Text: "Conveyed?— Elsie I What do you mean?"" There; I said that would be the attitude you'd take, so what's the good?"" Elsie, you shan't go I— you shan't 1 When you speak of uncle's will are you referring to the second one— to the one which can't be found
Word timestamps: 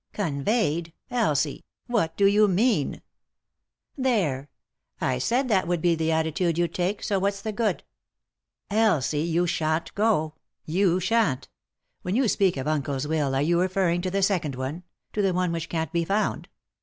"Conveyed?— 0.13 0.93
Elsie 1.11 1.63
I 1.87 1.93
What 1.93 2.17
do 2.17 2.25
you 2.25 2.47
mean?"" 2.47 3.03
There; 4.07 4.49
I 4.99 5.19
said 5.19 5.47
that 5.49 5.67
would 5.67 5.79
be 5.79 5.93
the 5.93 6.11
attitude 6.11 6.57
you'd 6.57 6.73
take, 6.73 7.03
so 7.03 7.19
what's 7.19 7.43
the 7.43 7.51
good?"" 7.51 7.83
Elsie, 8.87 9.21
you 9.21 9.45
shan't 9.45 9.93
go 9.93 10.33
I— 10.37 10.41
you 10.71 10.99
shan't 10.99 11.49
1 12.01 12.15
When 12.15 12.15
you 12.15 12.27
speak 12.27 12.57
of 12.57 12.67
uncle's 12.67 13.05
will 13.05 13.35
are 13.35 13.43
you 13.43 13.61
referring 13.61 14.01
to 14.01 14.09
the 14.09 14.23
second 14.23 14.55
one— 14.55 14.81
to 15.13 15.21
the 15.21 15.35
one 15.35 15.51
which 15.51 15.69
can't 15.69 15.93
be 15.93 16.03
found 16.03 16.47